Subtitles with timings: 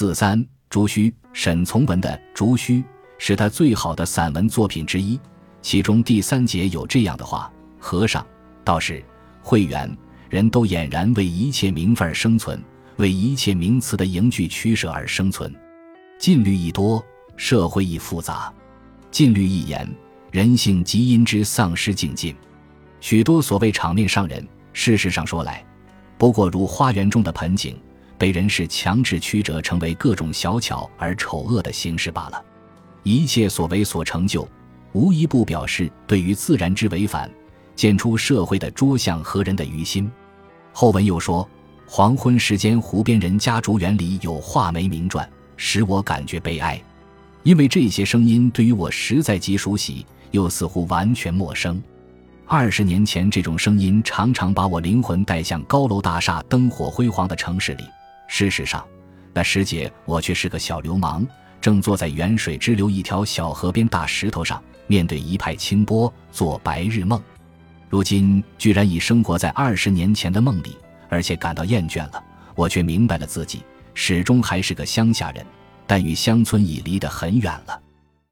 [0.00, 2.78] 四三竹虚，沈从文的《竹虚》
[3.18, 5.20] 是他最好的散文作品之一。
[5.60, 8.26] 其中第三节有这样的话：和尚、
[8.64, 9.04] 道士、
[9.42, 9.94] 会员，
[10.30, 12.58] 人都俨然为一切名分而生存，
[12.96, 15.54] 为一切名词的营具取舍而生存。
[16.18, 17.04] 禁律一多，
[17.36, 18.50] 社会亦复杂；
[19.10, 19.86] 禁律一严，
[20.30, 22.34] 人性即因之丧失境界。
[23.02, 25.62] 许多所谓场面上人，事实上说来，
[26.16, 27.78] 不过如花园中的盆景。
[28.20, 32.44] 被人是强制曲折成为各种小巧而丑恶的形式罢了。
[33.02, 34.46] 一切所为所成就，
[34.92, 37.30] 无一不表示对于自然之违反，
[37.74, 40.10] 见出社会的拙相和人的愚心。
[40.70, 41.48] 后文又说
[41.88, 46.78] ：“黄昏时间，湖边人家竹园里有画眉鸣啭，使我感觉悲哀，
[47.42, 51.82] 因为这些声音对于我实在极熟悉，又似乎完全陌生。
[52.46, 57.84] 二十年前，这种声音常常把我灵魂带向高楼大厦、灯火辉煌的城市里。”
[58.32, 58.86] 事实上，
[59.34, 61.26] 那时节我却是个小流氓，
[61.60, 67.20] 正坐在远水支流一条小河边大石头上，面对一派清波做白日梦。
[67.88, 70.76] 如今居然已生活在二十年前的梦里，
[71.08, 72.24] 而且感到厌倦了。
[72.54, 75.44] 我却明白了自己始终还是个乡下人，
[75.84, 77.82] 但与乡村已离得很远了。